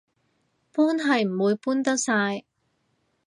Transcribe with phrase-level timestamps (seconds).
[0.73, 2.45] 搬係唔會搬得晒